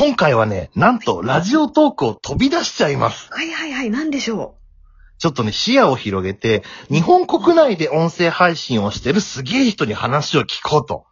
[0.00, 3.28] 今回はね、なんとラジオトークを飛び出しちゃいます。
[3.30, 4.56] はいはいはい、なんでしょ
[5.18, 11.04] ちょっとね、視野を広げて、日本国内で音声配信をしてるすげえ人に話を聞こうと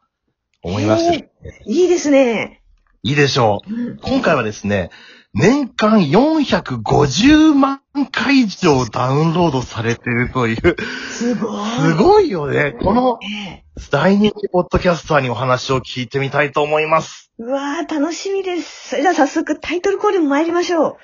[0.63, 1.31] 思いまして。
[1.67, 1.71] う。
[1.71, 2.63] いいですね。
[3.03, 3.71] いいでしょう。
[3.71, 4.89] うん今回はですね、
[5.35, 10.77] 年間450万回以上ダウンロードされてるという、
[11.11, 11.67] すごい。
[11.67, 12.77] すごいよね。
[12.81, 17.31] このええ大人気ポッドキャスターにお話を聞いてみたいと思います。
[17.39, 18.91] うわー、楽しみです。
[18.91, 20.97] それでは早速タイトルコール参りましょう。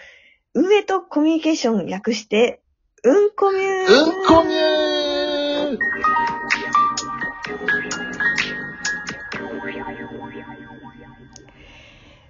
[0.55, 2.61] 運営とコミュニケーション略して、
[3.05, 3.85] うんこみゅー。
[3.85, 5.79] うんこみゅー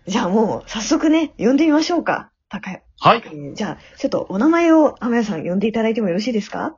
[0.07, 2.31] じゃあもう早速ね、呼んでみましょうか。
[2.51, 2.84] 高谷。
[3.07, 3.29] はいえ。
[3.29, 6.77] ーじゃあ、ちょっとお名前を天谷さん呼んでいただいてもよろしいですか？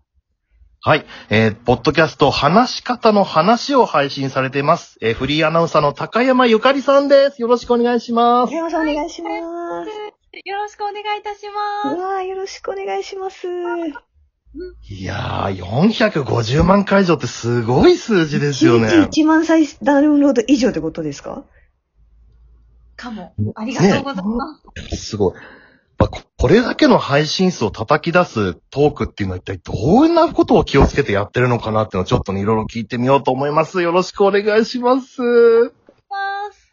[0.82, 1.06] はい。
[1.30, 4.98] えー、ポッドキャスト、話し方の話を配信されています。
[5.00, 7.40] えー、フリーアナウンサーの高山ゆかりさんです。
[7.40, 8.50] よろしくお願いします。
[8.50, 9.28] 高山さんお願いしま
[9.84, 9.88] す。
[10.44, 13.46] よろしくお願いいたしうまわー、よろしくお願いします。
[14.88, 18.88] いやー、450万回以上ってすごい数字ですよね。
[18.88, 21.44] 1日1万再ダウンロード以上ってことですか？
[22.96, 23.02] す。
[23.05, 23.33] かも。
[23.55, 24.96] ありがとうございます。
[24.96, 25.34] すごい。
[25.98, 33.80] まあここれだけの配信数を叩き出すトークっていうのは一体どんなことを気をつけてやってるのかなっていうのをちょっとね、いろいろ聞いてみようと思います。
[33.80, 35.22] よろしくお願いします。
[36.08, 36.72] ます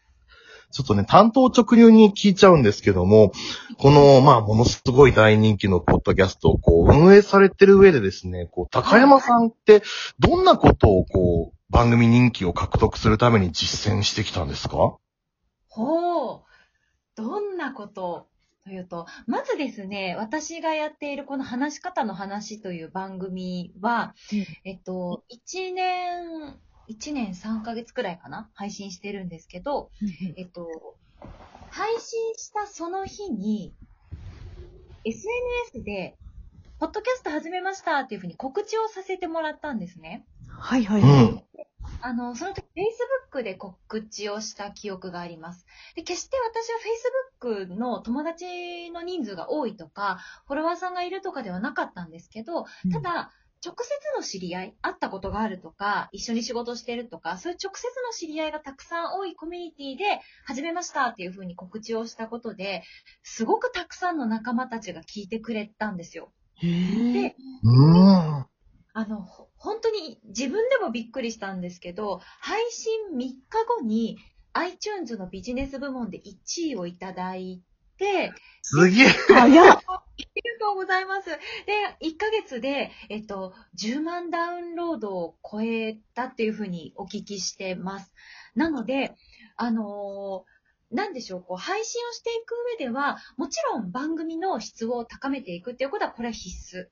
[0.71, 3.31] ちょっとね、担当直入に聞いちゃうんですけども、
[3.77, 9.83] この、まあ、ものすごい大人気のポッドキャストをこう、運営されてる上でですね、こう、高山さんって、
[10.19, 14.97] どんなことをこう、番組人気を獲得するために実践してきたんですか？
[15.69, 16.41] ほう。
[17.15, 18.27] どんなこと
[18.65, 29.91] というと、まずですね、私がやっているこの話し方の話という番組は、うんえっと、1年、1年3ヶ月くらいかな配信してるんですけど、
[30.37, 30.95] えっと、
[31.71, 33.73] 配信したその日に、
[35.03, 36.17] SNS で、
[36.79, 40.25] ポッドキャスト始めましたっていうふうに告知をさせてもらったんですね。
[40.63, 41.25] はいはいうはい。
[41.25, 41.43] ん。
[41.99, 42.63] あの、その時
[43.33, 45.65] Facebook で告知をした記憶があります。
[45.95, 46.79] で、決して私は
[47.67, 53.31] Facebook の友達の人数が多いとか、フォロワーさんがいるとかではなかったんですけど、ただ、
[53.65, 62.83] 直接の知り合い、会ったことがあるとか、一緒に仕事してるとか、そういう直接の知り合いがたくさん多いコミュニティで始めましたっていうふうに告知をしたことで、
[63.21, 66.31] すごくたくさんの仲間たちが聞いてくれたんですよ。
[66.61, 68.45] で、うーん。
[68.95, 73.37] あの、ほ本当に自分でもびっくりしたんですけど、配信3日
[73.67, 74.17] 後に
[74.53, 77.61] iTunes のビジネス部門で1位をいただい
[77.97, 78.31] て、
[78.61, 79.07] すげえ。
[79.07, 79.37] 早っ。
[79.37, 79.75] ありが
[80.59, 81.29] とうございます。
[81.29, 81.37] で、
[82.01, 88.13] 1ヶ月で、えっと、10万ダウンロードを超えたっていうふうにお聞きしてます。
[88.55, 89.15] なので、
[89.57, 90.53] あのー
[90.93, 96.87] なんでしょう、こう、配信をしていく上では、もちろん番組の質を高めていくっていうことは、これは必須。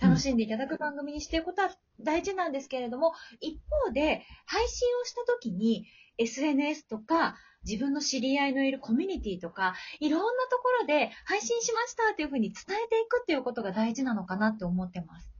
[0.00, 5.86] 楽しんでいただく番組にしていくことは大事なんですけれども、一方で、配信をした時に、
[6.18, 15.30] SNS とか、自分の知り合いのいるコミュニティとか、いろんなところで配信しましたっていうふうに伝えていくっていうことが大事なのかなって思ってます。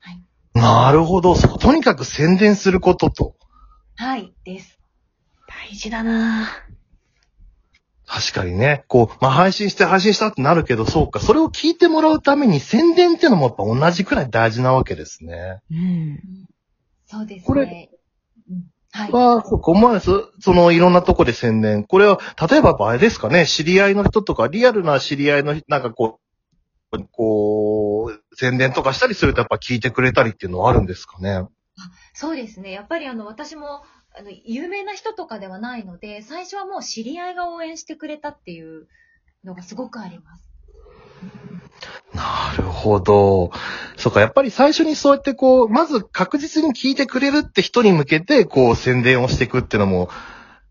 [0.00, 0.22] はい。
[0.54, 1.34] なるほど。
[1.34, 3.36] そうとにかく宣伝することと。
[3.96, 4.80] はい、です。
[5.46, 6.48] 大事だな
[8.14, 8.84] 確かにね。
[8.88, 11.18] こう、まあ、配信して配信したってなるけど、そうか。
[11.18, 15.62] それを聞いてもらうために宣伝っていうのもやっぱ同じくらい大事なわけですね。
[15.70, 16.20] うん。
[17.06, 17.44] そうですね。
[17.46, 17.90] これ
[18.50, 19.12] うん、はい。
[19.12, 21.84] は、そうか、思わず、その、いろんなとこで宣伝。
[21.84, 26.20] これは、例えば場合ですかね、知り合いの人とか、リアルな知り合いの人、なんかこ
[26.92, 31.46] う、こう、宣伝とかしたりするとやっぱ聞いてくれたりっていうのはあるんですかね？
[32.12, 32.70] そうですね。
[32.72, 33.82] やっぱりあの、私も、
[34.18, 38.88] あの、有名な人とかではないので、最初はもう知り合いが応援してくれたっていう
[39.44, 40.52] のがすごくあります。
[42.14, 43.52] なるほど。
[43.96, 50.10] そうか、やっぱり最初にそうやってこう、まず確実に聞いてくれるって人に向けて、こう、宣伝をしていくっていうのも、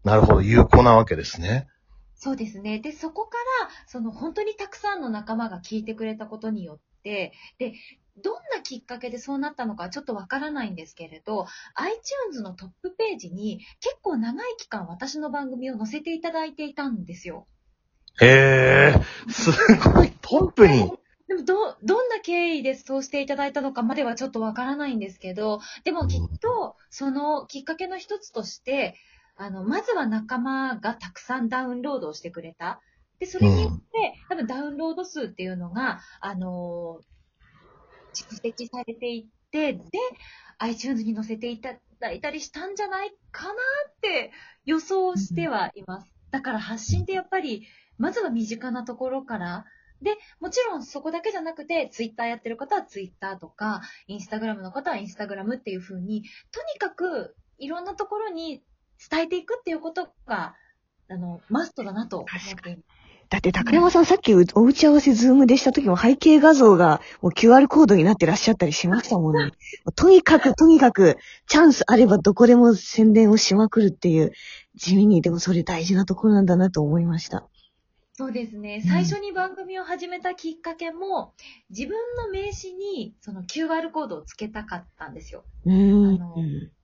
[0.03, 1.67] なるほど、有効なわけですね。
[2.15, 2.79] そうですね。
[2.79, 7.73] で、そこから、その本当にたくさんの仲間が聞いてくれたことによって、で、
[8.17, 17.47] どんなきっかけでそうなったのかちょっとわからないんですけれど、iTunes のトップページに結構長い期間私の番組を載せていただいていたんですよ。
[18.19, 19.51] へえ、す
[19.93, 20.91] ごい、トップに。
[21.27, 28.95] でも、ど、どんな経緯でそうしていただいたのかまではちょっとわからないんですけど、でもきっと、そのきっかけの一つとして、
[29.37, 32.81] あの、まずは仲間がたくさんダウンロードをしてくれた。
[33.19, 37.03] で、それによって、多分ダウンロード数っていうのが、あのー
[38.13, 39.81] 蓄積されていって、で、
[40.59, 43.55] iTunes に載せていただいたりしたんじゃないかなっ
[44.01, 44.31] て
[44.65, 46.13] 予想してはいます。
[46.31, 47.67] だから発信ってやっぱり、
[47.97, 49.65] まずは身近なところから、
[50.01, 58.63] で、もちろんそこだけじゃなくて、ツイッターやってる方はツイッターとか、インスタグラムの方はインスタグラムっていう風に、とにかくいろんなところに
[59.09, 60.55] 伝えていくっていうことが、
[61.09, 62.27] あの、マストだなと思っ
[62.63, 62.85] ています。
[63.31, 69.53] だって高山さんさっきお打ち合わせ Zoom でした時も背景画像がもう QR コードになってらっしゃったりしましたもんね。
[69.95, 71.17] とにかくとにかく
[71.47, 74.33] チャンスあればどこでも宣伝をしまくるっていう
[74.75, 77.47] 地味にでもそれ大事なところなんだなと思いました。
[78.11, 78.81] そうですね。
[78.83, 81.33] うん最初に番組を始めたきっかけも、
[81.69, 85.45] 自分の名刺にその QR コードをつけたかったんですよ。
[85.65, 86.21] うーん。
[86.21, 86.35] あの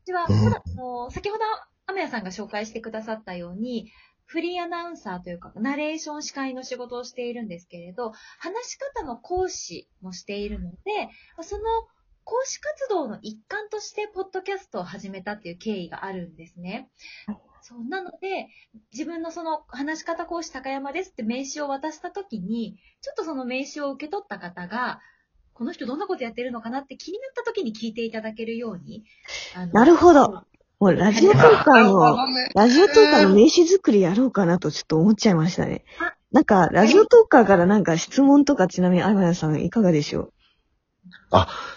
[0.06, 1.44] では、うんただあの先ほど、
[1.88, 3.92] アメヤさんが紹介してくださったように、
[4.28, 10.78] フリーアナウンサーというか、ナレーション司会の仕事をしているんですけれど、話し方の講師もしているので、
[11.42, 11.64] その
[12.26, 16.90] 講師活動の一環として、ポッドキャストを始めたっていう経緯があるんですね。
[17.62, 18.50] そう、なので、
[18.92, 25.00] 自分のその話し方講師高山ですって名刺を渡したときに、ちょっとその名刺を受け取った方が、
[25.54, 29.06] この人どんなことやってるのかなって気になったときに聞いていただけるように。
[29.72, 30.44] なるほど。
[30.80, 32.18] もうラジオトーカーの、
[32.54, 36.14] ラジオトーカーの名刺作りやろうかなとちょっと思っちゃいましたねあ。
[36.32, 40.34] なんか、ラジオトーカーからなんか質問とかちなみにあやさんいかがでしょう？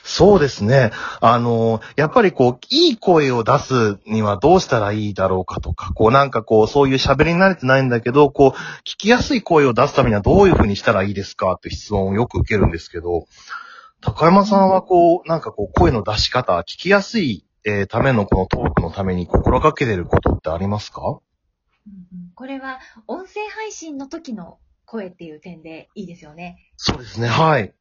[0.05, 0.91] そうですね。
[1.20, 8.50] あの、やっぱりこう、いい声を出すにはどうしたらいいだろうかとか、こうなんかこう、そういう喋りに慣れてないんだけど、こう、
[8.88, 13.26] 聞きやすい声を出すためにはどういうふうにしたらいいですかって質問をよく受けるんですけど、
[14.02, 21.21] 高山さんはこう、なんかこう、声の出し方、聞きやすい、えーためのこのトークのために心がけてることってありますか？
[21.87, 26.59] うんうんこれは音声配信の時の声っていう点でいいですよね。
[26.77, 27.75] そうですね、はい。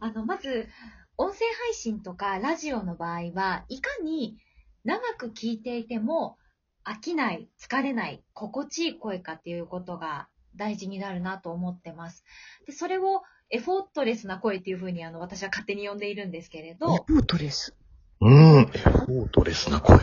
[0.00, 0.68] あの、まず、
[1.16, 4.36] 音声配信とかラジオの場合は、いかに
[4.84, 6.36] 長く聞いていても
[6.84, 12.24] 飽きない、疲れない、心地いい声かっていうことが大事になるなと思ってます。
[12.66, 17.76] で、それをエフォートレスな声っていうふうにあの私は勝手に呼んでいるんですけれレど、ポートレス。
[18.20, 20.00] うーん、エフォートレスな声。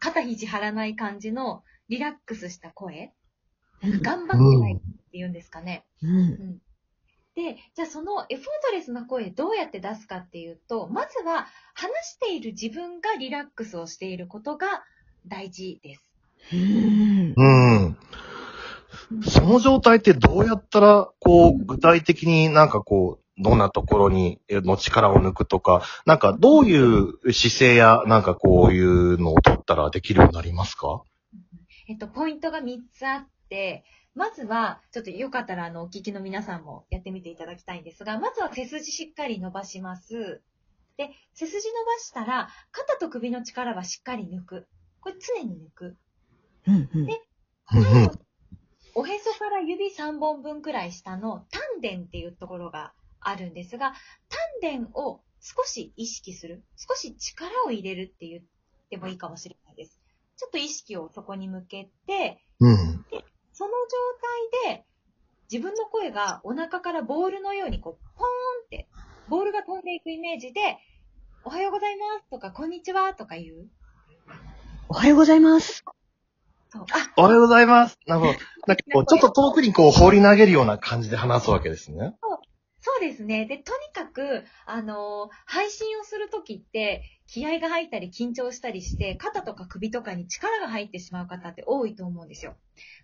[0.00, 3.12] 肩肘張らない感じのリラックスした声、
[3.82, 5.84] うん頑張ってないっていうんですかね。
[6.02, 6.58] うん。
[7.34, 14.84] で、じゃあそのエフォートレスな声どうやって出すかっていうと、まずは話している自分がリラックスをしていることが
[15.26, 16.10] 大事です。
[16.52, 17.34] うん。
[17.36, 17.44] う
[17.90, 17.96] ん。
[19.22, 31.02] その状態ってどうやったら、こう、具体的になんかこう、どんなところに、えの力を抜くとか、なんかどういう姿勢や、なんかこういうのを取ったらできるようになりますか？
[31.88, 33.84] えっと、ポイントが3つあって、
[34.14, 40.40] まずは、ちょっとよかったらあの、お聞きの皆さんもやってみていただきたいんですが、まずは背筋しっかり伸ばします。
[40.96, 44.68] で、背筋伸ばしたら、肩と首の力はしっかり抜く。
[45.00, 45.96] これ常に抜く。
[46.68, 46.88] うん。
[46.94, 47.06] うん。
[47.06, 47.20] で
[47.72, 48.10] うんうん
[48.96, 52.92] おへそから指3本分くらい下の丹田っていうところが
[53.24, 53.94] あるんですが、
[54.62, 56.62] 丹田を少し意識する。
[56.76, 58.42] 少し力を入れるって言っ
[58.90, 60.00] てもいいかもしれないです。
[60.36, 62.76] ちょっと意識をそこに向けて、うん。
[63.52, 64.84] その状態で
[65.50, 68.28] 自分の声がお腹からボールのようにこう、ポーン
[68.66, 68.88] って、
[69.28, 70.78] ボールが飛んでいくイメージで、
[71.44, 73.68] おはようございますとか、こんにちはとか言う。
[74.88, 75.84] おはようございます。
[76.70, 76.86] そう。
[76.90, 77.98] あ、おはようございます。
[78.06, 78.32] なるほど。
[78.66, 82.14] なんかこう、ちょっと遠くにこう放り投げるような感じで話すわけですね。
[82.86, 83.46] そうですね。
[83.46, 92.56] で、とにかく、あのー配信をするときって、気合が入ったり緊張したりして、肩とか首とかに力が入ってしまう方って多いと思うんですよ。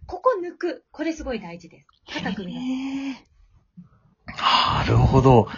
[0.04, 0.84] ここ抜く。
[0.90, 1.86] これすごい大事です。
[2.12, 2.60] 肩首の。
[4.26, 5.48] なるほど。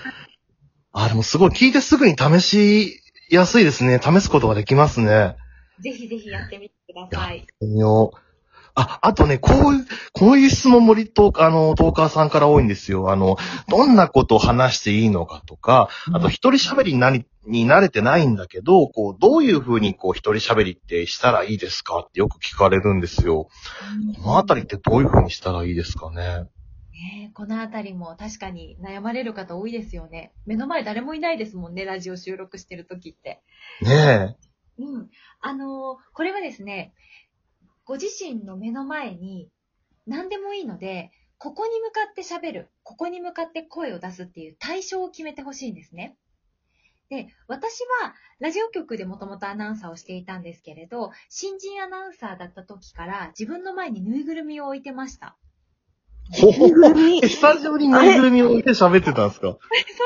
[0.93, 3.99] あ、でもすごい聞いてすぐに試しやすいですね。
[4.01, 5.35] 試すことができますね。
[5.81, 7.45] ぜひぜひやってみてください。
[7.61, 8.13] いいよ
[8.75, 13.11] あ、あとね、こういう、こういう質問もリトーあの、トーカーさんから多いんですよ。
[13.11, 13.37] あの、
[13.69, 23.49] どんなことを話していいのかとか、あと一人喋りになり、に慣れてないんだけど、こう、どういうふうにこう、一人喋りってしたらいいですかってよく聞かれるんですよ。
[24.23, 26.47] このあたりってどういうふうにしたらいいですかね？
[26.93, 30.33] ねえこのあたりも確かに悩まれる方多いですよね。
[30.47, 33.43] 目の前誰もいないですもんね、ラジオ収録してる時って。
[33.83, 34.37] ね
[34.79, 35.09] うん。
[35.41, 35.69] あのー
[36.15, 36.93] これはですね、
[37.85, 39.49] ご自身の目の前に
[40.07, 46.17] 何でもいいので、ここに向かって喋る、ここに向かって声を出すっていう対象を決めてほしいんですね。
[47.11, 55.37] で、私はラジオ局でもともとアナウンサーをしていたんですけれど、新人アナウンサーだった時から自分の前にぬいぐるみを置いてました。
[56.35, 56.41] え。
[56.41, 57.21] ほほぬいぐるみ？
[57.23, 59.49] えスタジオにぬいぐるみを置いて喋ってたんですか？
[59.51, 59.59] そう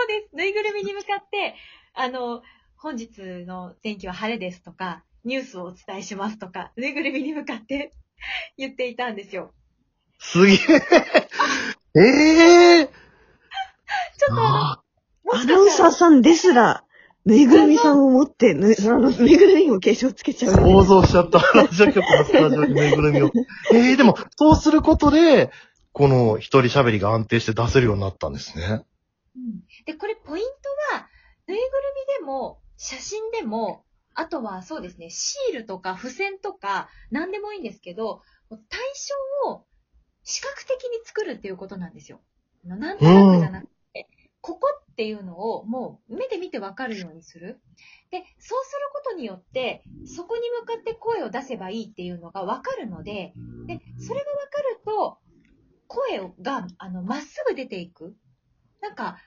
[0.08, 0.34] です。
[0.34, 1.54] ぬいぐるみに向かって、
[1.94, 2.42] あの、
[2.76, 7.92] 本日の天気は晴れですとか、ニュースをお伝えしますとか、ぬいぐるみに向かって
[8.56, 9.52] 言っていたんですよ。
[10.20, 10.56] すげえ。
[11.98, 16.84] ええちょっとアナウンサーさんですら、
[17.24, 20.54] ぬいぐるみさんを持って、ぬ、その、ぬいぐるみにも化粧つけちゃう。
[20.54, 21.40] 想像しちゃった。
[21.40, 23.32] ラジオ局のスタジオにぬいぐるみを。
[23.72, 25.50] ええでも、そうすることで、
[25.92, 28.84] この一人喋りが安定して出せるようになったんですね。
[29.34, 31.08] うんで、これポイントは、
[31.48, 31.68] ぬいぐる
[32.20, 33.85] みでも、写真でも、
[34.16, 38.80] あとはそうですね、シールとか付箋とか、何でもいいんですけど、対
[39.44, 39.66] 象を
[40.24, 42.20] 視覚的に作るっていうことなんですよ。
[42.64, 44.08] なんとなくじゃなくて、
[44.40, 47.60] ここっていうのをもう目で見てわかるようにする。
[48.10, 53.34] で、そうすることによって、そこに向かって声を出せばいいっていうのがわかるので、
[53.66, 55.18] で、それがわかると、
[55.88, 58.16] 声が、あの、まっすぐ出ていく。
[58.80, 59.18] なんか、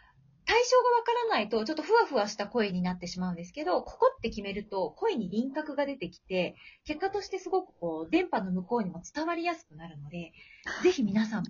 [0.49, 10.33] 対象がわからないと、ちょっとふわふわした声になってしまうんですけど、ここって決めると、声に輪郭が出てきて、結果としてすごくこう、電波の向こうにも伝わりやすくなるので、
[10.81, 11.43] ぜひ皆さん、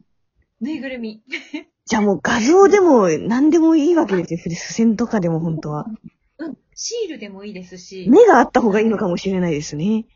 [0.59, 1.23] ぬいぐるみ。
[1.85, 4.55] じゃあもう画像でも何でもいいわけですよ。
[4.55, 5.85] 付箋とかでも本当は。
[6.37, 10.07] うん、シールでもいいですし、目があった方がいいのかもしれないですね。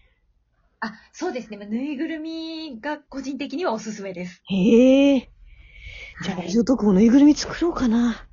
[0.81, 1.55] あ、そうですね。
[1.55, 4.43] まあぬいぐるみが個人的にはおすすめです。
[4.43, 5.29] へえ。
[6.21, 8.27] じゃあはいラジオトークもぬいぐるみ作ろうかな。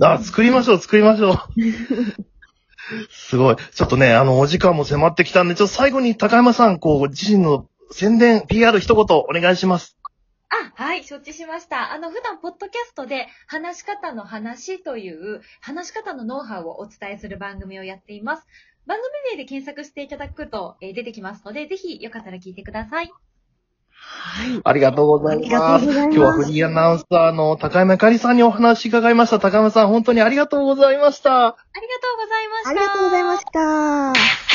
[0.00, 1.36] あ、作りましょう、作りましょう。
[3.10, 3.56] すごい。
[3.56, 9.98] ちょっとね、あの、お時間も迫ってきたんで、ちょっと最後に高山さん、こう、自身の宣伝、PR 一言お願いします。
[10.48, 11.92] あ、はい、承知しました。
[11.92, 18.46] あの、普段、ポッドキャストで、話し方の話という、話し方のノウハウをお伝えする番組をやっています。
[18.86, 23.12] 番組名で検索していただくと、えー出てきますので、ぜひよかったら聞いてください。
[24.00, 24.60] はい。
[24.62, 25.86] ありがとうございます。
[25.86, 29.38] ます今日はフリーアナウンサーの高山ゆかりさんにお話伺いました。
[29.38, 31.48] 高山さん、本当にありがとうございました。
[31.48, 32.70] ありがとうございました。
[32.70, 33.44] ありがとうございまし
[34.14, 34.49] た。